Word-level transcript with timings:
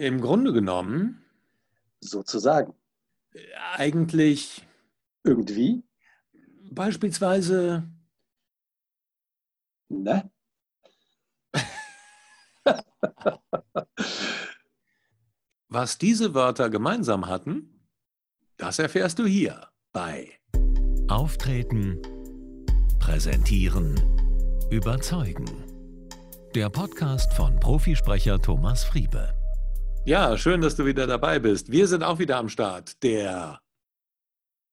Im 0.00 0.20
Grunde 0.22 0.52
genommen. 0.54 1.22
Sozusagen. 2.00 2.72
Eigentlich. 3.74 4.66
Irgendwie. 5.24 5.82
Beispielsweise. 6.70 7.86
Ne? 9.90 10.30
Was 15.68 15.98
diese 15.98 16.32
Wörter 16.32 16.70
gemeinsam 16.70 17.26
hatten, 17.26 17.86
das 18.56 18.78
erfährst 18.78 19.18
du 19.18 19.26
hier 19.26 19.68
bei 19.92 20.30
Auftreten, 21.08 22.00
Präsentieren, 22.98 24.00
Überzeugen. 24.70 25.44
Der 26.54 26.70
Podcast 26.70 27.34
von 27.34 27.60
Profisprecher 27.60 28.40
Thomas 28.40 28.82
Friebe. 28.82 29.39
Ja, 30.06 30.38
schön, 30.38 30.62
dass 30.62 30.76
du 30.76 30.86
wieder 30.86 31.06
dabei 31.06 31.38
bist. 31.38 31.70
Wir 31.70 31.86
sind 31.86 32.02
auch 32.02 32.18
wieder 32.18 32.38
am 32.38 32.48
Start. 32.48 33.02
Der. 33.02 33.60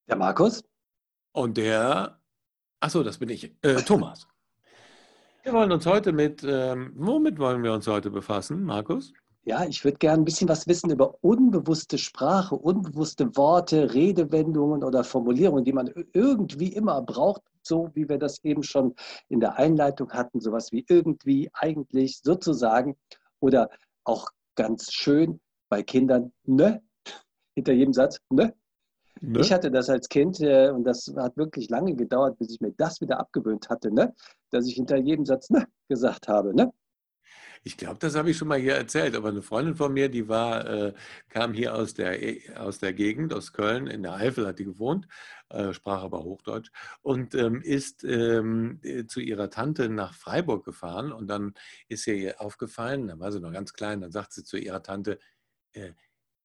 Der 0.08 0.16
Markus. 0.16 0.64
Und 1.34 1.58
der. 1.58 2.18
Achso, 2.80 3.04
das 3.04 3.18
bin 3.18 3.30
ich. 3.30 3.54
Äh, 3.62 3.76
Thomas. 3.84 4.26
Wir 5.44 5.52
wollen 5.54 5.72
uns 5.72 5.86
heute 5.86 6.14
mit. 6.14 6.46
Ähm, 6.48 6.94
womit 6.96 7.40
wollen 7.40 7.64
wir 7.64 7.72
uns 7.74 7.88
heute 7.88 8.10
befassen, 8.10 8.64
Markus? 8.64 9.14
Ja, 9.44 9.64
ich 9.66 9.84
würde 9.86 9.98
gerne 9.98 10.22
ein 10.22 10.26
bisschen 10.26 10.50
was 10.50 10.68
wissen 10.68 10.90
über 10.90 11.16
unbewusste 11.22 11.98
Sprache, 11.98 12.56
unbewusste 12.56 13.34
Worte, 13.38 13.94
Redewendungen 13.94 14.84
oder 14.84 15.06
Formulierungen, 15.06 15.64
die 15.64 15.72
man 15.72 15.90
irgendwie 16.12 16.74
immer 16.74 17.02
braucht, 17.02 17.44
so 17.62 17.90
wie 17.94 18.10
wir 18.10 18.18
das 18.18 18.44
eben 18.44 18.62
schon 18.62 18.94
in 19.30 19.40
der 19.40 19.58
Einleitung 19.58 20.12
hatten, 20.12 20.42
sowas 20.42 20.74
wie 20.74 20.86
irgendwie, 20.90 21.50
eigentlich, 21.54 22.20
sozusagen 22.24 22.98
oder 23.40 23.70
auch 24.04 24.32
ganz 24.58 24.92
schön 24.92 25.40
bei 25.70 25.82
Kindern, 25.84 26.34
ne? 26.44 26.84
Hinter 27.56 27.74
jedem 27.74 27.94
Satz, 27.94 28.20
ne? 28.30 28.54
ne? 29.22 29.40
Ich 29.40 29.54
hatte 29.54 29.72
das 29.72 29.90
als 29.90 30.10
Kind 30.10 30.42
äh, 30.42 30.70
und 30.70 30.84
das 30.84 31.12
hat 31.16 31.38
wirklich 31.38 31.70
lange 31.70 31.96
gedauert, 31.96 32.38
bis 32.38 32.52
ich 32.52 32.60
mir 32.60 32.74
das 32.74 33.00
wieder 33.00 33.20
abgewöhnt 33.20 33.70
hatte, 33.70 33.92
ne? 33.94 34.14
Dass 34.52 34.68
ich 34.68 34.76
hinter 34.76 34.98
jedem 34.98 35.26
Satz 35.26 35.50
ne 35.50 35.66
gesagt 35.88 36.28
habe, 36.28 36.54
ne? 36.54 36.74
Ich 37.64 37.78
glaube, 37.78 37.98
das 38.00 38.16
habe 38.16 38.30
ich 38.32 38.38
schon 38.38 38.48
mal 38.48 38.60
hier 38.60 38.76
erzählt, 38.76 39.16
aber 39.16 39.30
eine 39.30 39.42
Freundin 39.42 39.76
von 39.76 39.94
mir, 39.94 40.10
die 40.10 40.28
war, 40.28 40.66
äh, 40.68 40.94
kam 41.30 41.54
hier 41.54 41.76
aus 41.76 41.94
der, 41.94 42.22
e, 42.22 42.56
aus 42.56 42.80
der 42.80 42.94
Gegend, 42.94 43.34
aus 43.34 43.54
Köln, 43.54 43.88
in 43.88 44.04
der 44.04 44.14
Eifel 44.14 44.48
hat 44.48 44.60
die 44.60 44.66
gewohnt, 44.66 45.08
äh, 45.50 45.74
sprach 45.74 46.04
aber 46.04 46.24
Hochdeutsch 46.24 46.72
und 47.02 47.36
ähm, 47.36 47.62
ist 47.62 48.04
ähm, 48.04 48.80
äh, 48.84 49.06
zu 49.06 49.20
ihrer 49.20 49.50
Tante 49.50 49.90
nach 49.90 50.14
Freiburg 50.14 50.66
gefahren 50.66 51.12
und 51.12 51.28
dann 51.28 51.54
ist 51.88 52.08
ihr 52.08 52.40
aufgefallen, 52.42 53.08
da 53.08 53.20
war 53.20 53.32
sie 53.32 53.40
noch 53.40 53.52
ganz 53.54 53.74
klein, 53.74 54.02
dann 54.02 54.12
sagt 54.12 54.34
sie 54.34 54.44
zu 54.44 54.58
ihrer 54.58 54.84
Tante, 54.84 55.20
äh, 55.74 55.94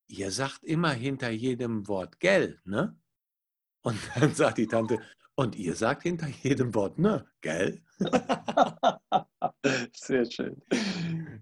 ihr 0.08 0.30
sagt 0.30 0.64
immer 0.64 0.92
hinter 0.92 1.30
jedem 1.30 1.88
Wort 1.88 2.20
gell, 2.20 2.60
ne? 2.64 2.98
Und 3.83 3.98
dann 4.16 4.34
sagt 4.34 4.58
die 4.58 4.66
Tante, 4.66 5.00
und 5.34 5.56
ihr 5.56 5.74
sagt 5.74 6.02
hinter 6.05 6.28
jedem 6.28 6.74
Wort 6.74 6.98
ne, 6.98 7.27
gell? 7.40 7.83
Sehr 9.92 10.24
schön. 10.24 10.60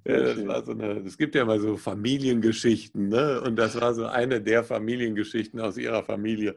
Ja, 0.07 0.21
das 0.21 0.47
war 0.47 0.65
so 0.65 0.73
eine, 0.73 1.01
es 1.01 1.17
gibt 1.17 1.35
ja 1.35 1.45
mal 1.45 1.61
so 1.61 1.77
Familiengeschichten, 1.77 3.09
ne? 3.09 3.41
Und 3.41 3.57
das 3.57 3.81
war 3.81 3.95
so 3.95 4.07
eine 4.07 4.41
der 4.41 4.65
Familiengeschichten 4.65 5.61
aus 5.61 5.77
ihrer 5.77 6.03
Familie. 6.03 6.55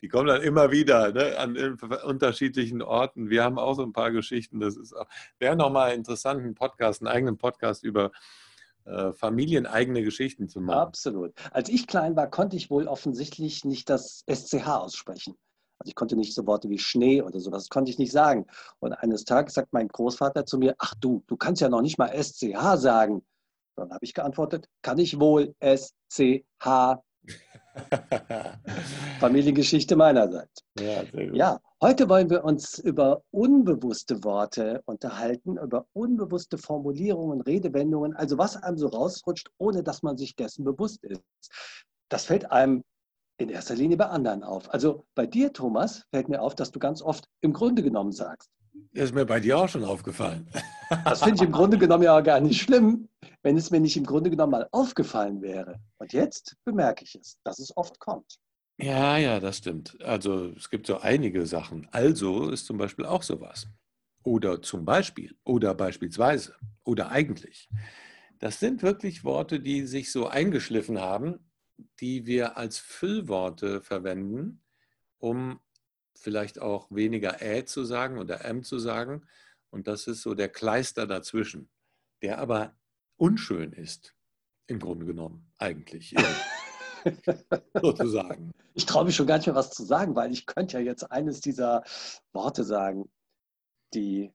Die 0.00 0.08
kommen 0.08 0.28
dann 0.28 0.42
immer 0.42 0.70
wieder 0.70 1.12
ne, 1.12 1.36
an 1.38 1.78
unterschiedlichen 2.04 2.82
Orten. 2.82 3.30
Wir 3.30 3.42
haben 3.42 3.58
auch 3.58 3.74
so 3.74 3.82
ein 3.82 3.92
paar 3.92 4.12
Geschichten. 4.12 4.60
Das 4.60 4.76
ist 4.76 4.94
auch, 4.94 5.06
wäre 5.38 5.56
nochmal 5.56 5.94
interessant, 5.94 6.40
einen 6.40 6.54
Podcast, 6.54 7.02
einen 7.02 7.08
eigenen 7.08 7.36
Podcast 7.36 7.84
über 7.84 8.12
äh, 8.84 9.12
familieneigene 9.12 10.02
Geschichten 10.02 10.48
zu 10.48 10.60
machen. 10.60 10.78
Absolut. 10.78 11.34
Als 11.50 11.68
ich 11.68 11.86
klein 11.86 12.16
war, 12.16 12.30
konnte 12.30 12.56
ich 12.56 12.70
wohl 12.70 12.86
offensichtlich 12.86 13.64
nicht 13.64 13.90
das 13.90 14.24
SCH 14.30 14.66
aussprechen. 14.66 15.36
Also 15.78 15.90
ich 15.90 15.94
konnte 15.94 16.16
nicht 16.16 16.34
so 16.34 16.46
Worte 16.46 16.68
wie 16.68 16.78
Schnee 16.78 17.22
oder 17.22 17.40
sowas, 17.40 17.68
konnte 17.68 17.90
ich 17.90 17.98
nicht 17.98 18.12
sagen. 18.12 18.46
Und 18.80 18.92
eines 18.92 19.24
Tages 19.24 19.54
sagt 19.54 19.72
mein 19.72 19.88
Großvater 19.88 20.44
zu 20.44 20.58
mir, 20.58 20.74
ach 20.78 20.94
du, 21.00 21.22
du 21.26 21.36
kannst 21.36 21.62
ja 21.62 21.68
noch 21.68 21.82
nicht 21.82 21.98
mal 21.98 22.10
SCH 22.10 22.76
sagen. 22.76 23.24
Dann 23.76 23.90
habe 23.90 24.04
ich 24.04 24.14
geantwortet, 24.14 24.68
kann 24.82 24.98
ich 24.98 25.20
wohl 25.20 25.54
SCH. 25.60 26.98
Familiengeschichte 29.20 29.94
meinerseits. 29.94 30.64
Ja, 30.78 31.04
ja, 31.32 31.60
heute 31.80 32.08
wollen 32.08 32.30
wir 32.30 32.42
uns 32.42 32.78
über 32.78 33.22
unbewusste 33.30 34.24
Worte 34.24 34.82
unterhalten, 34.86 35.58
über 35.58 35.86
unbewusste 35.92 36.58
Formulierungen, 36.58 37.40
Redewendungen, 37.40 38.14
also 38.16 38.38
was 38.38 38.56
einem 38.56 38.78
so 38.78 38.88
rausrutscht, 38.88 39.50
ohne 39.58 39.82
dass 39.82 40.02
man 40.02 40.16
sich 40.16 40.34
dessen 40.34 40.64
bewusst 40.64 41.04
ist. 41.04 41.22
Das 42.08 42.24
fällt 42.24 42.50
einem 42.50 42.82
in 43.38 43.48
erster 43.48 43.74
Linie 43.74 43.96
bei 43.96 44.06
anderen 44.06 44.42
auf. 44.42 44.72
Also 44.72 45.06
bei 45.14 45.26
dir, 45.26 45.52
Thomas, 45.52 46.04
fällt 46.10 46.28
mir 46.28 46.42
auf, 46.42 46.54
dass 46.54 46.72
du 46.72 46.78
ganz 46.78 47.00
oft 47.00 47.28
im 47.40 47.52
Grunde 47.52 47.82
genommen 47.82 48.12
sagst. 48.12 48.50
Das 48.92 49.04
ist 49.04 49.14
mir 49.14 49.26
bei 49.26 49.40
dir 49.40 49.58
auch 49.58 49.68
schon 49.68 49.84
aufgefallen. 49.84 50.48
Das 51.04 51.22
finde 51.22 51.36
ich 51.36 51.42
im 51.42 51.52
Grunde 51.52 51.78
genommen 51.78 52.02
ja 52.04 52.18
auch 52.18 52.22
gar 52.22 52.40
nicht 52.40 52.60
schlimm, 52.60 53.08
wenn 53.42 53.56
es 53.56 53.70
mir 53.70 53.80
nicht 53.80 53.96
im 53.96 54.06
Grunde 54.06 54.30
genommen 54.30 54.52
mal 54.52 54.68
aufgefallen 54.72 55.42
wäre. 55.42 55.80
Und 55.98 56.12
jetzt 56.12 56.56
bemerke 56.64 57.04
ich 57.04 57.14
es, 57.14 57.38
dass 57.44 57.58
es 57.58 57.76
oft 57.76 57.98
kommt. 57.98 58.38
Ja, 58.80 59.18
ja, 59.18 59.40
das 59.40 59.58
stimmt. 59.58 59.98
Also 60.02 60.52
es 60.56 60.70
gibt 60.70 60.86
so 60.86 60.98
einige 61.00 61.46
Sachen. 61.46 61.88
Also 61.90 62.50
ist 62.50 62.66
zum 62.66 62.78
Beispiel 62.78 63.04
auch 63.04 63.22
sowas. 63.22 63.66
Oder 64.22 64.62
zum 64.62 64.84
Beispiel, 64.84 65.36
oder 65.44 65.74
beispielsweise, 65.74 66.54
oder 66.84 67.10
eigentlich. 67.10 67.68
Das 68.38 68.60
sind 68.60 68.82
wirklich 68.82 69.24
Worte, 69.24 69.60
die 69.60 69.86
sich 69.86 70.12
so 70.12 70.28
eingeschliffen 70.28 71.00
haben 71.00 71.47
die 72.00 72.26
wir 72.26 72.56
als 72.56 72.78
Füllworte 72.78 73.80
verwenden, 73.80 74.62
um 75.18 75.60
vielleicht 76.14 76.60
auch 76.60 76.88
weniger 76.90 77.40
Ä 77.40 77.64
zu 77.64 77.84
sagen 77.84 78.18
oder 78.18 78.44
M 78.44 78.62
zu 78.62 78.78
sagen. 78.78 79.26
Und 79.70 79.86
das 79.86 80.06
ist 80.06 80.22
so 80.22 80.34
der 80.34 80.48
Kleister 80.48 81.06
dazwischen, 81.06 81.68
der 82.22 82.38
aber 82.38 82.76
unschön 83.16 83.72
ist, 83.72 84.14
im 84.66 84.78
Grunde 84.78 85.06
genommen, 85.06 85.50
eigentlich. 85.58 86.14
sozusagen. 87.80 88.52
Ich 88.74 88.86
traue 88.86 89.04
mich 89.04 89.16
schon 89.16 89.26
gar 89.26 89.36
nicht 89.36 89.46
mehr 89.46 89.54
was 89.54 89.70
zu 89.70 89.84
sagen, 89.84 90.14
weil 90.14 90.32
ich 90.32 90.46
könnte 90.46 90.78
ja 90.78 90.84
jetzt 90.84 91.04
eines 91.04 91.40
dieser 91.40 91.84
Worte 92.32 92.64
sagen, 92.64 93.10
die 93.94 94.32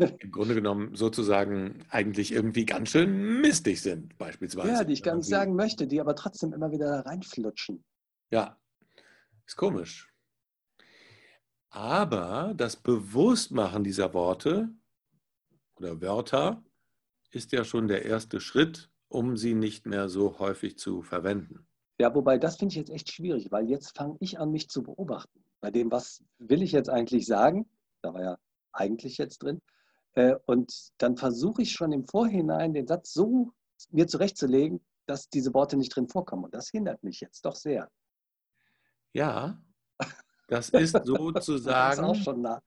im 0.20 0.30
Grunde 0.30 0.54
genommen 0.54 0.94
sozusagen 0.94 1.84
eigentlich 1.90 2.32
irgendwie 2.32 2.64
ganz 2.64 2.90
schön 2.90 3.40
mistig 3.40 3.82
sind, 3.82 4.16
beispielsweise. 4.18 4.72
Ja, 4.72 4.84
die 4.84 4.92
ich 4.92 5.02
gar 5.02 5.16
nicht 5.16 5.28
sagen 5.28 5.54
möchte, 5.54 5.86
die 5.86 6.00
aber 6.00 6.14
trotzdem 6.14 6.52
immer 6.52 6.70
wieder 6.70 6.86
da 6.88 7.00
reinflutschen. 7.00 7.84
Ja, 8.30 8.58
ist 9.46 9.56
komisch. 9.56 10.12
Aber 11.70 12.54
das 12.56 12.76
Bewusstmachen 12.76 13.84
dieser 13.84 14.12
Worte 14.12 14.70
oder 15.76 16.00
Wörter 16.00 16.64
ist 17.30 17.52
ja 17.52 17.64
schon 17.64 17.86
der 17.86 18.04
erste 18.04 18.40
Schritt, 18.40 18.90
um 19.08 19.36
sie 19.36 19.54
nicht 19.54 19.86
mehr 19.86 20.08
so 20.08 20.38
häufig 20.38 20.78
zu 20.78 21.02
verwenden. 21.02 21.66
Ja, 22.00 22.14
wobei 22.14 22.38
das 22.38 22.56
finde 22.56 22.72
ich 22.72 22.76
jetzt 22.76 22.90
echt 22.90 23.12
schwierig, 23.12 23.52
weil 23.52 23.68
jetzt 23.68 23.96
fange 23.96 24.16
ich 24.20 24.38
an, 24.38 24.50
mich 24.50 24.68
zu 24.68 24.82
beobachten. 24.82 25.44
Bei 25.60 25.70
dem, 25.70 25.90
was 25.92 26.24
will 26.38 26.62
ich 26.62 26.72
jetzt 26.72 26.88
eigentlich 26.88 27.26
sagen, 27.26 27.68
da 28.02 28.14
war 28.14 28.22
ja 28.22 28.38
eigentlich 28.72 29.18
jetzt 29.18 29.42
drin, 29.42 29.60
und 30.46 30.92
dann 30.98 31.16
versuche 31.16 31.62
ich 31.62 31.72
schon 31.72 31.92
im 31.92 32.04
Vorhinein 32.04 32.74
den 32.74 32.86
Satz 32.86 33.12
so 33.12 33.52
mir 33.90 34.06
zurechtzulegen, 34.06 34.84
dass 35.06 35.28
diese 35.28 35.54
Worte 35.54 35.76
nicht 35.76 35.94
drin 35.94 36.08
vorkommen. 36.08 36.44
Und 36.44 36.54
das 36.54 36.70
hindert 36.70 37.02
mich 37.02 37.20
jetzt 37.20 37.44
doch 37.44 37.54
sehr. 37.54 37.90
Ja, 39.12 39.60
das 40.48 40.70
ist 40.70 40.96
sozusagen. 41.04 41.34
das 41.34 41.48
ist 41.48 41.68
auch 42.00 42.14
schon 42.14 42.42
nah. 42.42 42.62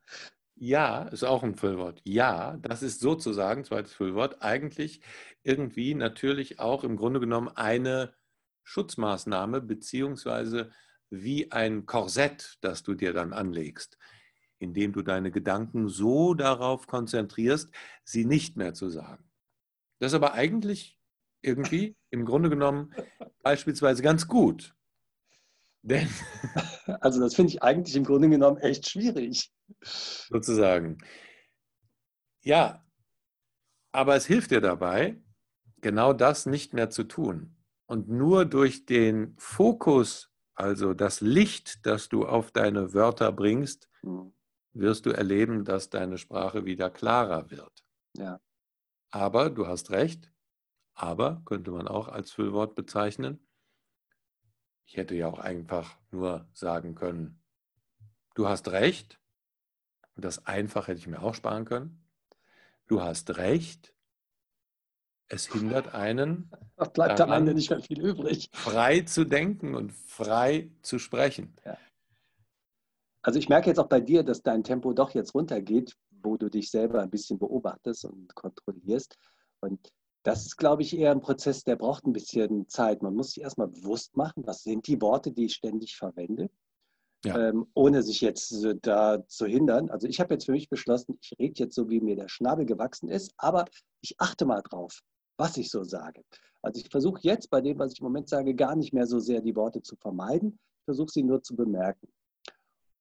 Ja, 0.55 1.03
ist 1.03 1.23
auch 1.23 1.43
ein 1.43 1.55
Füllwort. 1.55 2.01
Ja, 2.05 2.57
das 2.57 2.83
ist 2.83 2.99
sozusagen, 2.99 3.65
zweites 3.65 3.93
Füllwort, 3.93 4.41
eigentlich 4.41 5.01
irgendwie 5.41 5.95
natürlich 5.95 6.59
auch 6.59 6.83
im 6.83 6.95
Grunde 6.95 7.19
genommen 7.19 7.49
eine 7.49 8.13
Schutzmaßnahme, 8.63 9.61
beziehungsweise 9.61 10.71
wie 11.09 11.51
ein 11.51 11.85
Korsett, 11.85 12.57
das 12.61 12.83
du 12.83 12.93
dir 12.93 13.13
dann 13.13 13.33
anlegst 13.33 13.97
indem 14.63 14.93
du 14.93 15.01
deine 15.01 15.29
Gedanken 15.29 15.89
so 15.89 16.33
darauf 16.33 16.87
konzentrierst, 16.87 17.69
sie 18.03 18.25
nicht 18.25 18.57
mehr 18.57 18.73
zu 18.73 18.89
sagen. 18.89 19.29
Das 19.99 20.11
ist 20.11 20.15
aber 20.15 20.33
eigentlich 20.33 20.97
irgendwie 21.41 21.95
im 22.09 22.25
Grunde 22.25 22.49
genommen 22.49 22.93
beispielsweise 23.43 24.01
ganz 24.01 24.27
gut. 24.27 24.75
Denn 25.81 26.07
also 27.01 27.19
das 27.19 27.35
finde 27.35 27.51
ich 27.51 27.61
eigentlich 27.61 27.95
im 27.95 28.05
Grunde 28.05 28.29
genommen 28.29 28.57
echt 28.57 28.89
schwierig. 28.89 29.51
Sozusagen. 29.81 30.97
Ja, 32.41 32.85
aber 33.91 34.15
es 34.15 34.25
hilft 34.25 34.51
dir 34.51 34.61
dabei, 34.61 35.21
genau 35.81 36.13
das 36.13 36.45
nicht 36.45 36.73
mehr 36.73 36.89
zu 36.89 37.03
tun. 37.03 37.57
Und 37.85 38.07
nur 38.09 38.45
durch 38.45 38.85
den 38.85 39.35
Fokus, 39.37 40.31
also 40.55 40.93
das 40.93 41.19
Licht, 41.21 41.85
das 41.85 42.07
du 42.09 42.25
auf 42.25 42.51
deine 42.51 42.93
Wörter 42.93 43.31
bringst, 43.31 43.89
mhm 44.01 44.33
wirst 44.73 45.05
du 45.05 45.11
erleben, 45.11 45.65
dass 45.65 45.89
deine 45.89 46.17
Sprache 46.17 46.65
wieder 46.65 46.89
klarer 46.89 47.51
wird. 47.51 47.83
Ja. 48.17 48.39
Aber 49.11 49.49
du 49.49 49.67
hast 49.67 49.91
recht, 49.91 50.31
aber 50.93 51.41
könnte 51.45 51.71
man 51.71 51.87
auch 51.87 52.07
als 52.07 52.31
Füllwort 52.31 52.75
bezeichnen. 52.75 53.47
Ich 54.85 54.97
hätte 54.97 55.15
ja 55.15 55.27
auch 55.27 55.39
einfach 55.39 55.97
nur 56.11 56.47
sagen 56.53 56.95
können, 56.95 57.41
du 58.35 58.47
hast 58.47 58.69
recht. 58.69 59.19
Und 60.15 60.25
das 60.25 60.45
einfach 60.45 60.87
hätte 60.87 60.99
ich 60.99 61.07
mir 61.07 61.21
auch 61.21 61.33
sparen 61.35 61.65
können. 61.65 62.07
Du 62.87 63.01
hast 63.01 63.37
recht. 63.37 63.93
Es 65.27 65.47
hindert 65.47 65.95
einen, 65.95 66.51
da 66.75 66.85
bleibt 66.85 67.21
am 67.21 67.31
Ende 67.31 67.53
nicht 67.53 67.69
mehr 67.69 67.79
viel 67.79 68.01
übrig. 68.01 68.49
Frei 68.53 69.01
zu 69.01 69.23
denken 69.23 69.73
und 69.73 69.91
frei 69.91 70.69
zu 70.81 70.99
sprechen. 70.99 71.55
Ja. 71.65 71.77
Also 73.23 73.39
ich 73.39 73.49
merke 73.49 73.69
jetzt 73.69 73.79
auch 73.79 73.87
bei 73.87 74.01
dir, 74.01 74.23
dass 74.23 74.43
dein 74.43 74.63
Tempo 74.63 74.93
doch 74.93 75.11
jetzt 75.11 75.33
runtergeht, 75.33 75.95
wo 76.21 76.37
du 76.37 76.49
dich 76.49 76.69
selber 76.69 77.01
ein 77.01 77.09
bisschen 77.09 77.39
beobachtest 77.39 78.05
und 78.05 78.35
kontrollierst. 78.35 79.17
Und 79.61 79.93
das 80.23 80.45
ist, 80.45 80.57
glaube 80.57 80.81
ich, 80.81 80.97
eher 80.97 81.11
ein 81.11 81.21
Prozess, 81.21 81.63
der 81.63 81.77
braucht 81.77 82.05
ein 82.05 82.13
bisschen 82.13 82.67
Zeit. 82.67 83.01
Man 83.01 83.15
muss 83.15 83.31
sich 83.31 83.43
erstmal 83.43 83.69
bewusst 83.69 84.15
machen, 84.17 84.45
was 84.45 84.63
sind 84.63 84.87
die 84.87 85.01
Worte, 85.01 85.31
die 85.31 85.45
ich 85.45 85.55
ständig 85.55 85.95
verwende, 85.95 86.49
ja. 87.25 87.49
ähm, 87.49 87.67
ohne 87.73 88.03
sich 88.03 88.19
jetzt 88.19 88.53
da 88.81 89.25
zu 89.27 89.45
hindern. 89.45 89.89
Also 89.89 90.07
ich 90.07 90.19
habe 90.19 90.33
jetzt 90.33 90.45
für 90.45 90.51
mich 90.51 90.69
beschlossen, 90.69 91.17
ich 91.21 91.33
rede 91.39 91.59
jetzt 91.63 91.75
so, 91.75 91.89
wie 91.89 92.01
mir 92.01 92.17
der 92.17 92.27
Schnabel 92.27 92.65
gewachsen 92.65 93.07
ist, 93.07 93.33
aber 93.37 93.65
ich 94.01 94.19
achte 94.19 94.45
mal 94.45 94.61
drauf, 94.61 95.01
was 95.37 95.55
ich 95.55 95.69
so 95.69 95.83
sage. 95.83 96.23
Also 96.61 96.81
ich 96.81 96.89
versuche 96.89 97.19
jetzt 97.23 97.49
bei 97.49 97.61
dem, 97.61 97.79
was 97.79 97.93
ich 97.93 97.99
im 97.99 98.05
Moment 98.05 98.27
sage, 98.27 98.53
gar 98.53 98.75
nicht 98.75 98.93
mehr 98.93 99.07
so 99.07 99.19
sehr 99.19 99.41
die 99.41 99.55
Worte 99.55 99.81
zu 99.81 99.95
vermeiden. 99.95 100.59
Ich 100.79 100.85
versuche 100.85 101.11
sie 101.11 101.23
nur 101.23 101.41
zu 101.41 101.55
bemerken. 101.55 102.07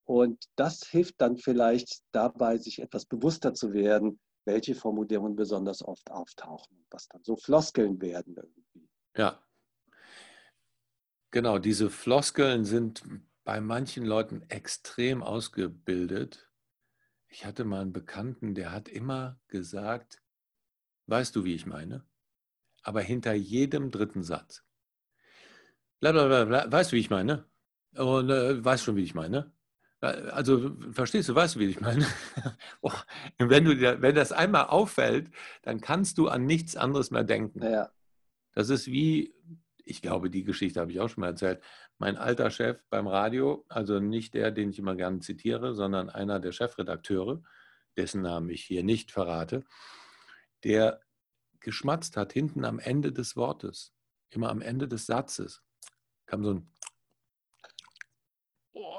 Und 0.05 0.45
das 0.57 0.87
hilft 0.87 1.21
dann 1.21 1.37
vielleicht 1.37 2.03
dabei, 2.13 2.59
sich 2.59 2.81
etwas 2.81 3.07
bewusster 3.07 3.55
zu 3.55 3.73
werden, 3.73 4.21
welche 4.45 4.75
Formulierungen 4.75 5.37
besonders 5.37 5.83
oft 5.83 6.11
auftauchen, 6.11 6.85
was 6.91 7.09
dann 7.09 7.23
so 7.23 7.37
Floskeln 7.37 8.01
werden 8.01 8.35
irgendwie. 8.37 8.89
Ja. 9.17 9.43
Genau, 11.31 11.59
diese 11.59 11.89
Floskeln 11.89 12.65
sind 12.65 13.03
bei 13.45 13.61
manchen 13.61 14.05
Leuten 14.05 14.43
extrem 14.49 15.23
ausgebildet. 15.23 16.51
Ich 17.29 17.47
hatte 17.47 17.65
mal 17.65 17.81
einen 17.81 17.93
Bekannten, 17.93 18.55
der 18.55 18.73
hat 18.73 18.89
immer 18.89 19.41
gesagt, 19.49 20.23
weißt 21.07 21.35
du, 21.35 21.45
wie 21.45 21.55
ich 21.55 21.65
meine? 21.65 22.05
Aber 22.83 23.01
hinter 23.01 23.33
jedem 23.33 23.91
dritten 23.91 24.23
Satz. 24.23 24.65
Blablabla, 26.01 26.71
weißt 26.71 26.93
du, 26.93 26.97
wie 26.97 27.01
ich 27.01 27.11
meine? 27.11 27.47
Und 27.95 28.29
äh, 28.31 28.63
weißt 28.63 28.85
schon, 28.85 28.97
wie 28.97 29.05
ich 29.05 29.15
meine? 29.15 29.53
Also 30.03 30.77
verstehst 30.91 31.29
du, 31.29 31.35
weißt 31.37 31.55
du, 31.55 31.61
wie 31.61 31.67
ich 31.67 31.81
meine? 31.81 32.05
wenn, 33.39 33.65
du 33.65 33.77
dir, 33.77 34.03
wenn 34.03 34.17
das 34.17 34.33
einmal 34.33 34.65
auffällt, 34.67 35.31
dann 35.63 35.81
kannst 35.81 36.19
du 36.19 36.27
an 36.27 36.45
nichts 36.45 36.75
anderes 36.77 37.13
mehr 37.13 37.23
denken. 37.23 37.63
Ja. 37.63 37.93
Das 38.53 38.69
ist 38.69 38.89
wie, 38.89 39.33
ich 39.85 40.03
glaube, 40.03 40.29
die 40.29 40.43
Geschichte 40.43 40.81
habe 40.81 40.91
ich 40.91 40.99
auch 40.99 41.09
schon 41.09 41.21
mal 41.21 41.29
erzählt. 41.29 41.63
Mein 41.99 42.17
alter 42.17 42.51
Chef 42.51 42.83
beim 42.91 43.07
Radio, 43.07 43.65
also 43.69 44.01
nicht 44.01 44.35
der, 44.35 44.51
den 44.51 44.71
ich 44.71 44.81
immer 44.81 44.97
gerne 44.97 45.21
zitiere, 45.21 45.73
sondern 45.73 46.11
einer 46.11 46.41
der 46.41 46.51
Chefredakteure, 46.51 47.41
dessen 47.97 48.23
Namen 48.23 48.51
ich 48.51 48.65
hier 48.65 48.83
nicht 48.83 49.13
verrate, 49.13 49.65
der 50.65 51.01
geschmatzt 51.61 52.17
hat 52.17 52.33
hinten 52.33 52.65
am 52.65 52.81
Ende 52.81 53.13
des 53.13 53.37
Wortes, 53.37 53.95
immer 54.31 54.51
am 54.51 54.63
Ende 54.63 54.89
des 54.89 55.07
Satzes, 55.07 55.63
kam 56.27 56.43
so 56.43 56.55
ein 56.55 56.72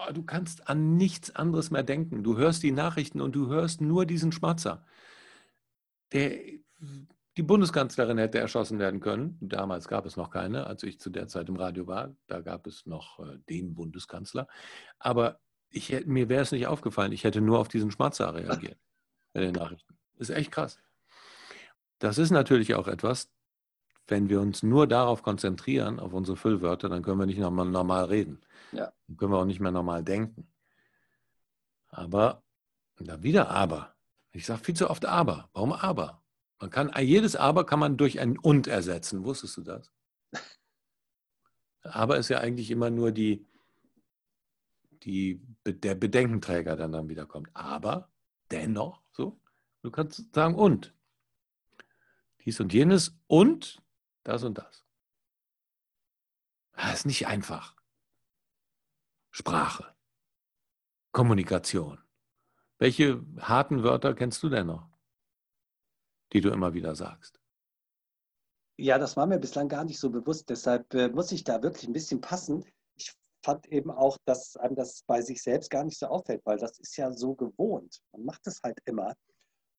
oh, 0.07 0.11
du 0.11 0.23
kannst 0.23 0.67
an 0.69 0.97
nichts 0.97 1.35
anderes 1.35 1.71
mehr 1.71 1.83
denken. 1.83 2.23
Du 2.23 2.37
hörst 2.37 2.63
die 2.63 2.71
Nachrichten 2.71 3.21
und 3.21 3.35
du 3.35 3.47
hörst 3.47 3.81
nur 3.81 4.05
diesen 4.05 4.31
Schmatzer. 4.31 4.85
Der, 6.11 6.37
die 7.37 7.43
Bundeskanzlerin 7.43 8.17
hätte 8.17 8.39
erschossen 8.39 8.79
werden 8.79 8.99
können. 8.99 9.37
Damals 9.41 9.87
gab 9.87 10.05
es 10.05 10.17
noch 10.17 10.29
keine, 10.29 10.67
als 10.67 10.83
ich 10.83 10.99
zu 10.99 11.09
der 11.09 11.27
Zeit 11.27 11.49
im 11.49 11.55
Radio 11.55 11.87
war. 11.87 12.15
Da 12.27 12.41
gab 12.41 12.67
es 12.67 12.85
noch 12.85 13.19
äh, 13.19 13.39
den 13.49 13.73
Bundeskanzler. 13.73 14.47
Aber 14.99 15.39
ich, 15.69 16.05
mir 16.05 16.29
wäre 16.29 16.43
es 16.43 16.51
nicht 16.51 16.67
aufgefallen. 16.67 17.11
Ich 17.11 17.23
hätte 17.23 17.41
nur 17.41 17.59
auf 17.59 17.67
diesen 17.67 17.89
Schmatzer 17.89 18.35
reagiert 18.35 18.77
bei 19.33 19.41
den 19.41 19.53
Nachrichten. 19.53 19.97
Das 20.17 20.29
ist 20.29 20.35
echt 20.35 20.51
krass. 20.51 20.79
Das 21.97 22.17
ist 22.17 22.31
natürlich 22.31 22.75
auch 22.75 22.87
etwas, 22.87 23.32
wenn 24.07 24.29
wir 24.29 24.41
uns 24.41 24.63
nur 24.63 24.87
darauf 24.87 25.23
konzentrieren, 25.23 25.99
auf 25.99 26.13
unsere 26.13 26.37
Füllwörter, 26.37 26.89
dann 26.89 27.03
können 27.03 27.19
wir 27.19 27.25
nicht 27.25 27.39
nochmal 27.39 27.65
normal 27.65 28.05
reden. 28.05 28.41
Ja. 28.71 28.91
Dann 29.07 29.17
können 29.17 29.31
wir 29.31 29.37
auch 29.39 29.45
nicht 29.45 29.59
mehr 29.59 29.71
normal 29.71 30.03
denken. 30.03 30.47
Aber, 31.89 32.43
da 32.99 33.21
wieder 33.21 33.49
aber. 33.49 33.95
Ich 34.31 34.45
sage 34.45 34.63
viel 34.63 34.75
zu 34.75 34.89
oft 34.89 35.05
aber. 35.05 35.49
Warum 35.53 35.73
aber? 35.73 36.23
Man 36.59 36.69
kann, 36.69 36.91
jedes 36.99 37.35
aber 37.35 37.65
kann 37.65 37.79
man 37.79 37.97
durch 37.97 38.19
ein 38.19 38.37
und 38.37 38.67
ersetzen. 38.67 39.25
Wusstest 39.25 39.57
du 39.57 39.61
das? 39.61 39.91
Aber 41.83 42.17
ist 42.17 42.29
ja 42.29 42.39
eigentlich 42.39 42.71
immer 42.71 42.89
nur 42.89 43.11
die, 43.11 43.45
die, 45.03 45.41
der 45.65 45.95
Bedenkenträger, 45.95 46.77
der 46.77 46.87
dann 46.87 47.09
wieder 47.09 47.25
kommt. 47.25 47.49
Aber, 47.53 48.09
dennoch, 48.49 49.01
so. 49.11 49.41
Du 49.81 49.91
kannst 49.91 50.33
sagen 50.33 50.55
und. 50.55 50.93
Dies 52.45 52.61
und 52.61 52.71
jenes 52.71 53.13
und 53.27 53.82
das 54.23 54.43
und 54.43 54.57
das. 54.57 54.85
Das 56.73 56.93
ist 56.93 57.05
nicht 57.05 57.27
einfach. 57.27 57.75
Sprache, 59.31 59.95
Kommunikation. 61.11 61.99
Welche 62.77 63.23
harten 63.39 63.83
Wörter 63.83 64.13
kennst 64.13 64.43
du 64.43 64.49
denn 64.49 64.67
noch, 64.67 64.89
die 66.33 66.41
du 66.41 66.49
immer 66.49 66.73
wieder 66.73 66.95
sagst? 66.95 67.39
Ja, 68.77 68.97
das 68.97 69.15
war 69.15 69.27
mir 69.27 69.39
bislang 69.39 69.69
gar 69.69 69.83
nicht 69.85 69.99
so 69.99 70.09
bewusst. 70.09 70.49
Deshalb 70.49 70.93
äh, 70.93 71.09
muss 71.09 71.31
ich 71.31 71.43
da 71.43 71.61
wirklich 71.61 71.87
ein 71.87 71.93
bisschen 71.93 72.21
passen. 72.21 72.65
Ich 72.95 73.13
fand 73.43 73.67
eben 73.67 73.91
auch, 73.91 74.17
dass 74.25 74.57
einem 74.57 74.75
das 74.75 75.03
bei 75.03 75.21
sich 75.21 75.41
selbst 75.41 75.69
gar 75.69 75.83
nicht 75.83 75.99
so 75.99 76.07
auffällt, 76.07 76.41
weil 76.45 76.57
das 76.57 76.79
ist 76.79 76.97
ja 76.97 77.11
so 77.11 77.35
gewohnt. 77.35 78.01
Man 78.11 78.25
macht 78.25 78.45
es 78.47 78.61
halt 78.63 78.79
immer. 78.85 79.13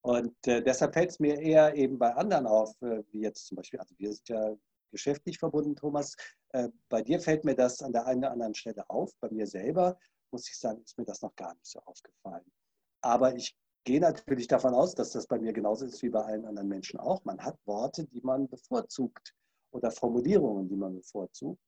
Und 0.04 0.36
äh, 0.46 0.62
deshalb 0.62 0.92
fällt 0.92 1.10
es 1.12 1.18
mir 1.18 1.40
eher 1.40 1.74
eben 1.74 1.98
bei 1.98 2.14
anderen 2.14 2.46
auf, 2.46 2.70
äh, 2.82 3.02
wie 3.10 3.20
jetzt 3.22 3.46
zum 3.46 3.56
Beispiel, 3.56 3.80
also 3.80 3.94
wir 3.96 4.12
sind 4.12 4.28
ja 4.28 4.54
geschäftlich 4.90 5.38
verbunden, 5.38 5.74
Thomas. 5.76 6.14
Äh, 6.50 6.68
bei 6.90 7.00
dir 7.00 7.18
fällt 7.20 7.44
mir 7.44 7.54
das 7.54 7.80
an 7.80 7.92
der 7.92 8.06
einen 8.06 8.18
oder 8.18 8.32
anderen 8.32 8.54
Stelle 8.54 8.84
auf. 8.90 9.12
Bei 9.20 9.30
mir 9.30 9.46
selber, 9.46 9.98
muss 10.30 10.46
ich 10.46 10.58
sagen, 10.58 10.82
ist 10.82 10.98
mir 10.98 11.06
das 11.06 11.22
noch 11.22 11.34
gar 11.36 11.54
nicht 11.54 11.66
so 11.66 11.80
aufgefallen. 11.86 12.44
Aber 13.00 13.34
ich 13.34 13.56
gehe 13.84 13.98
natürlich 14.00 14.46
davon 14.46 14.74
aus, 14.74 14.94
dass 14.94 15.12
das 15.12 15.26
bei 15.26 15.38
mir 15.38 15.54
genauso 15.54 15.86
ist 15.86 16.02
wie 16.02 16.10
bei 16.10 16.22
allen 16.22 16.44
anderen 16.44 16.68
Menschen 16.68 17.00
auch. 17.00 17.24
Man 17.24 17.40
hat 17.42 17.56
Worte, 17.64 18.04
die 18.04 18.20
man 18.20 18.46
bevorzugt 18.46 19.34
oder 19.70 19.90
Formulierungen, 19.90 20.68
die 20.68 20.76
man 20.76 20.96
bevorzugt. 20.96 21.62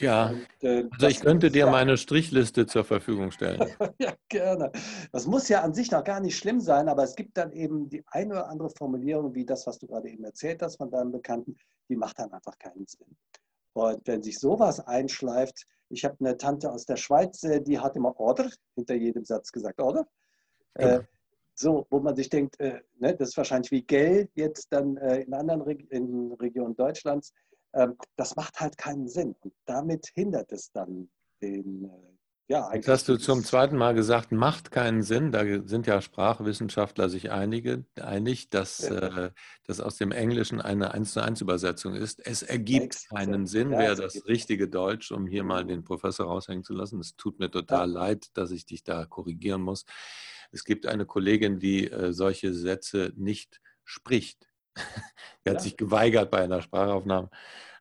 Ja, 0.00 0.30
und, 0.30 0.46
äh, 0.62 0.84
also 0.90 1.06
ich 1.06 1.20
könnte 1.20 1.50
dir 1.50 1.66
ja, 1.66 1.70
meine 1.70 1.96
Strichliste 1.96 2.66
zur 2.66 2.84
Verfügung 2.84 3.30
stellen. 3.30 3.60
ja, 3.98 4.14
gerne. 4.28 4.72
Das 5.12 5.26
muss 5.26 5.48
ja 5.48 5.62
an 5.62 5.74
sich 5.74 5.90
noch 5.90 6.02
gar 6.02 6.20
nicht 6.20 6.36
schlimm 6.36 6.60
sein, 6.60 6.88
aber 6.88 7.02
es 7.02 7.14
gibt 7.14 7.36
dann 7.36 7.52
eben 7.52 7.88
die 7.88 8.02
eine 8.06 8.32
oder 8.32 8.48
andere 8.48 8.70
Formulierung, 8.70 9.34
wie 9.34 9.44
das, 9.44 9.66
was 9.66 9.78
du 9.78 9.86
gerade 9.86 10.08
eben 10.08 10.24
erzählt 10.24 10.62
hast 10.62 10.76
von 10.76 10.90
deinem 10.90 11.12
Bekannten, 11.12 11.56
die 11.88 11.96
macht 11.96 12.18
dann 12.18 12.32
einfach 12.32 12.58
keinen 12.58 12.86
Sinn. 12.86 13.16
Und 13.74 14.06
wenn 14.06 14.22
sich 14.22 14.38
sowas 14.38 14.80
einschleift, 14.80 15.66
ich 15.88 16.04
habe 16.04 16.16
eine 16.20 16.36
Tante 16.36 16.70
aus 16.70 16.86
der 16.86 16.96
Schweiz, 16.96 17.42
äh, 17.44 17.60
die 17.60 17.78
hat 17.78 17.96
immer 17.96 18.18
Order, 18.18 18.50
hinter 18.74 18.94
jedem 18.94 19.24
Satz 19.24 19.52
gesagt 19.52 19.80
Order. 19.80 20.06
Ja. 20.78 20.96
Äh, 20.96 21.02
so, 21.54 21.86
wo 21.90 22.00
man 22.00 22.16
sich 22.16 22.30
denkt, 22.30 22.58
äh, 22.60 22.80
ne, 22.98 23.14
das 23.14 23.30
ist 23.30 23.36
wahrscheinlich 23.36 23.70
wie 23.70 23.82
Gell 23.82 24.28
jetzt 24.34 24.72
dann 24.72 24.96
äh, 24.96 25.20
in 25.20 25.34
anderen 25.34 25.60
Reg 25.60 25.90
in 25.90 26.32
Regionen 26.32 26.74
Deutschlands. 26.74 27.32
Ähm, 27.74 27.96
das 28.16 28.36
macht 28.36 28.60
halt 28.60 28.76
keinen 28.78 29.08
Sinn. 29.08 29.34
Und 29.40 29.54
damit 29.66 30.08
hindert 30.14 30.52
es 30.52 30.70
dann 30.72 31.10
den. 31.40 31.84
Äh, 31.84 32.12
ja, 32.48 32.74
Jetzt 32.74 32.88
hast 32.88 33.08
du 33.08 33.16
zum 33.16 33.44
zweiten 33.44 33.76
Mal 33.76 33.94
gesagt, 33.94 34.30
macht 34.30 34.70
keinen 34.70 35.02
Sinn. 35.02 35.32
Da 35.32 35.42
sind 35.64 35.86
ja 35.86 36.02
Sprachwissenschaftler 36.02 37.08
sich 37.08 37.30
einige, 37.30 37.86
einig, 37.98 38.50
dass 38.50 38.80
ja. 38.80 39.26
äh, 39.26 39.30
das 39.64 39.80
aus 39.80 39.96
dem 39.96 40.12
Englischen 40.12 40.60
eine 40.60 40.92
1 40.92 41.12
zu 41.12 41.22
1 41.22 41.40
Übersetzung 41.40 41.94
ist. 41.94 42.20
Es 42.26 42.42
ergibt 42.42 43.08
keinen 43.08 43.46
Sinn, 43.46 43.72
ja, 43.72 43.78
wäre 43.78 43.96
das 43.96 44.26
richtige 44.26 44.68
Deutsch, 44.68 45.12
um 45.12 45.26
hier 45.26 45.44
mal 45.44 45.64
den 45.64 45.82
Professor 45.84 46.26
raushängen 46.26 46.64
zu 46.64 46.74
lassen. 46.74 47.00
Es 47.00 47.16
tut 47.16 47.38
mir 47.38 47.50
total 47.50 47.88
ja. 47.88 47.94
leid, 48.00 48.26
dass 48.34 48.50
ich 48.50 48.66
dich 48.66 48.82
da 48.82 49.06
korrigieren 49.06 49.62
muss. 49.62 49.86
Es 50.50 50.64
gibt 50.64 50.84
eine 50.84 51.06
Kollegin, 51.06 51.58
die 51.58 51.90
äh, 51.90 52.12
solche 52.12 52.52
Sätze 52.52 53.12
nicht 53.16 53.62
spricht. 53.84 54.51
Er 55.44 55.52
hat 55.52 55.58
ja. 55.58 55.60
sich 55.60 55.76
geweigert, 55.76 56.30
bei 56.30 56.42
einer 56.42 56.62
Sprachaufnahme 56.62 57.30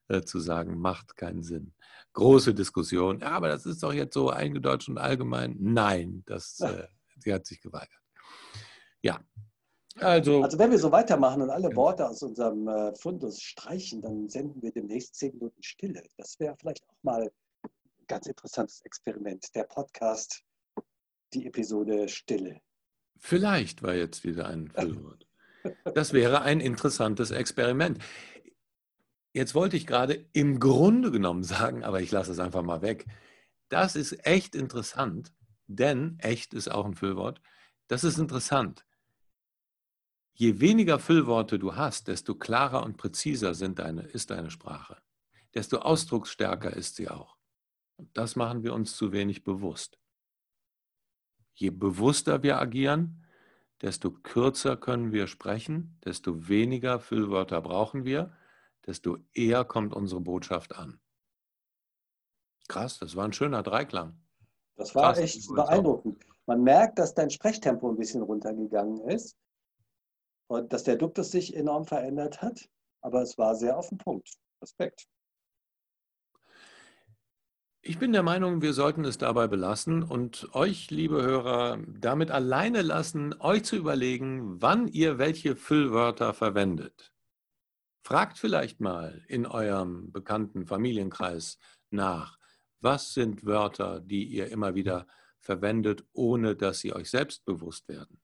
äh, 0.07 0.21
zu 0.21 0.39
sagen, 0.39 0.77
macht 0.79 1.15
keinen 1.15 1.43
Sinn. 1.43 1.73
Große 2.13 2.53
Diskussion. 2.53 3.19
Ja, 3.19 3.29
aber 3.29 3.47
das 3.47 3.65
ist 3.65 3.81
doch 3.83 3.93
jetzt 3.93 4.13
so 4.13 4.29
eingedeutscht 4.29 4.89
und 4.89 4.97
allgemein. 4.97 5.55
Nein, 5.59 6.23
das, 6.25 6.59
äh, 6.59 6.87
sie 7.19 7.33
hat 7.33 7.45
sich 7.45 7.61
geweigert. 7.61 8.01
Ja. 9.01 9.21
Also, 9.95 10.43
also 10.43 10.57
wenn 10.57 10.71
wir 10.71 10.79
so 10.79 10.91
weitermachen 10.91 11.41
und 11.41 11.49
alle 11.49 11.75
Worte 11.75 12.07
aus 12.07 12.23
unserem 12.23 12.67
äh, 12.67 12.95
Fundus 12.95 13.41
streichen, 13.41 14.01
dann 14.01 14.29
senden 14.29 14.61
wir 14.61 14.71
demnächst 14.71 15.15
zehn 15.15 15.33
Minuten 15.33 15.61
Stille. 15.61 16.03
Das 16.17 16.39
wäre 16.39 16.55
vielleicht 16.57 16.87
auch 16.87 17.03
mal 17.03 17.23
ein 17.23 18.07
ganz 18.07 18.25
interessantes 18.25 18.81
Experiment. 18.81 19.53
Der 19.53 19.63
Podcast, 19.63 20.43
die 21.33 21.45
Episode 21.45 22.07
Stille. 22.07 22.61
Vielleicht 23.17 23.83
war 23.83 23.93
jetzt 23.93 24.23
wieder 24.23 24.47
ein 24.47 24.71
Füllwort. 24.71 25.27
Das 25.93 26.13
wäre 26.13 26.41
ein 26.41 26.59
interessantes 26.59 27.31
Experiment. 27.31 27.99
Jetzt 29.33 29.55
wollte 29.55 29.77
ich 29.77 29.87
gerade 29.87 30.25
im 30.33 30.59
Grunde 30.59 31.11
genommen 31.11 31.43
sagen, 31.43 31.83
aber 31.83 32.01
ich 32.01 32.11
lasse 32.11 32.31
es 32.31 32.39
einfach 32.39 32.63
mal 32.63 32.81
weg. 32.81 33.05
Das 33.69 33.95
ist 33.95 34.25
echt 34.25 34.55
interessant, 34.55 35.33
denn 35.67 36.19
echt 36.19 36.53
ist 36.53 36.69
auch 36.69 36.85
ein 36.85 36.95
Füllwort. 36.95 37.41
Das 37.87 38.03
ist 38.03 38.17
interessant. 38.17 38.85
Je 40.33 40.59
weniger 40.59 40.99
Füllworte 40.99 41.59
du 41.59 41.75
hast, 41.75 42.07
desto 42.07 42.35
klarer 42.35 42.83
und 42.83 42.97
präziser 42.97 43.53
deine, 43.53 44.01
ist 44.01 44.31
deine 44.31 44.51
Sprache. 44.51 44.97
Desto 45.53 45.79
ausdrucksstärker 45.79 46.73
ist 46.73 46.95
sie 46.95 47.09
auch. 47.09 47.37
Das 48.13 48.35
machen 48.35 48.63
wir 48.63 48.73
uns 48.73 48.95
zu 48.95 49.11
wenig 49.11 49.43
bewusst. 49.43 49.99
Je 51.53 51.69
bewusster 51.69 52.43
wir 52.43 52.59
agieren, 52.59 53.20
desto 53.81 54.11
kürzer 54.11 54.77
können 54.77 55.11
wir 55.11 55.27
sprechen, 55.27 55.99
desto 56.05 56.47
weniger 56.47 56.99
Füllwörter 56.99 57.61
brauchen 57.61 58.05
wir, 58.05 58.35
desto 58.85 59.17
eher 59.33 59.65
kommt 59.65 59.93
unsere 59.93 60.21
Botschaft 60.21 60.75
an. 60.75 60.99
Krass, 62.67 62.99
das 62.99 63.15
war 63.15 63.25
ein 63.25 63.33
schöner 63.33 63.63
Dreiklang. 63.63 64.19
Das 64.75 64.95
war 64.95 65.13
Krass, 65.13 65.19
echt 65.19 65.47
beeindruckend. 65.53 66.23
Man 66.45 66.63
merkt, 66.63 66.99
dass 66.99 67.13
dein 67.13 67.29
Sprechtempo 67.29 67.89
ein 67.89 67.97
bisschen 67.97 68.21
runtergegangen 68.21 69.01
ist 69.09 69.37
und 70.47 70.71
dass 70.73 70.83
der 70.83 70.95
Duktus 70.95 71.31
sich 71.31 71.55
enorm 71.55 71.85
verändert 71.85 72.41
hat, 72.41 72.69
aber 73.01 73.21
es 73.21 73.37
war 73.37 73.55
sehr 73.55 73.77
auf 73.77 73.89
den 73.89 73.97
Punkt. 73.97 74.29
Respekt. 74.61 75.07
Ich 77.83 77.97
bin 77.97 78.13
der 78.13 78.21
Meinung, 78.21 78.61
wir 78.61 78.73
sollten 78.73 79.05
es 79.05 79.17
dabei 79.17 79.47
belassen 79.47 80.03
und 80.03 80.53
euch, 80.53 80.91
liebe 80.91 81.23
Hörer, 81.23 81.79
damit 81.87 82.29
alleine 82.29 82.83
lassen, 82.83 83.33
euch 83.39 83.63
zu 83.63 83.75
überlegen, 83.75 84.61
wann 84.61 84.87
ihr 84.87 85.17
welche 85.17 85.55
Füllwörter 85.55 86.35
verwendet. 86.35 87.11
Fragt 88.03 88.37
vielleicht 88.37 88.81
mal 88.81 89.25
in 89.27 89.47
eurem 89.47 90.11
bekannten 90.11 90.67
Familienkreis 90.67 91.57
nach, 91.89 92.37
was 92.81 93.15
sind 93.15 93.47
Wörter, 93.47 93.99
die 93.99 94.25
ihr 94.25 94.51
immer 94.51 94.75
wieder 94.75 95.07
verwendet, 95.39 96.05
ohne 96.13 96.55
dass 96.55 96.81
sie 96.81 96.93
euch 96.93 97.09
selbst 97.09 97.45
bewusst 97.45 97.87
werden. 97.87 98.21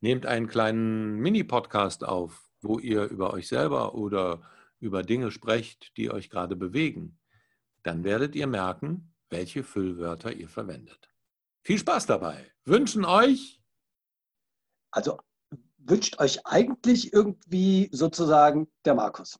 Nehmt 0.00 0.24
einen 0.24 0.46
kleinen 0.46 1.16
Mini-Podcast 1.16 2.04
auf, 2.04 2.50
wo 2.62 2.78
ihr 2.78 3.04
über 3.04 3.34
euch 3.34 3.48
selber 3.48 3.94
oder 3.94 4.40
über 4.80 5.02
Dinge 5.02 5.30
sprecht, 5.30 5.94
die 5.98 6.10
euch 6.10 6.30
gerade 6.30 6.56
bewegen 6.56 7.18
dann 7.82 8.04
werdet 8.04 8.34
ihr 8.34 8.46
merken, 8.46 9.14
welche 9.30 9.64
Füllwörter 9.64 10.32
ihr 10.32 10.48
verwendet. 10.48 11.10
Viel 11.62 11.78
Spaß 11.78 12.06
dabei. 12.06 12.52
Wünschen 12.64 13.04
euch. 13.04 13.60
Also 14.90 15.18
wünscht 15.78 16.18
euch 16.20 16.46
eigentlich 16.46 17.12
irgendwie 17.12 17.88
sozusagen 17.92 18.68
der 18.84 18.94
Markus. 18.94 19.38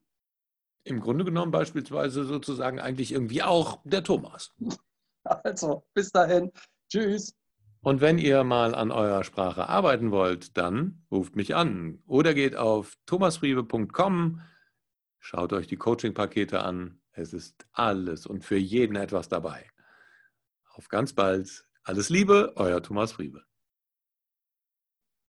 Im 0.85 1.01
Grunde 1.01 1.25
genommen 1.25 1.53
beispielsweise 1.53 2.25
sozusagen 2.25 2.81
eigentlich 2.81 3.13
irgendwie 3.13 3.43
auch 3.43 3.81
der 3.85 4.03
Thomas. 4.03 4.53
Also, 5.25 5.85
bis 5.95 6.11
dahin. 6.11 6.51
Tschüss. 6.91 7.33
Und 7.81 8.01
wenn 8.01 8.19
ihr 8.19 8.43
mal 8.43 8.75
an 8.75 8.91
eurer 8.91 9.23
Sprache 9.23 9.69
arbeiten 9.69 10.11
wollt, 10.11 10.57
dann 10.57 11.05
ruft 11.13 11.37
mich 11.37 11.55
an 11.55 12.03
oder 12.09 12.35
geht 12.35 12.57
auf 12.57 12.97
thomasfriebe.com, 13.07 14.41
schaut 15.21 15.53
euch 15.53 15.69
die 15.69 15.77
Coaching-Pakete 15.77 16.65
an 16.65 17.02
es 17.12 17.33
ist 17.33 17.66
alles 17.73 18.26
und 18.26 18.45
für 18.45 18.57
jeden 18.57 18.97
etwas 18.97 19.28
dabei. 19.28 19.71
Auf 20.71 20.88
ganz 20.88 21.12
bald. 21.12 21.66
Alles 21.85 22.09
Liebe, 22.09 22.52
euer 22.57 22.83
Thomas 22.83 23.12
Friebe. 23.12 23.45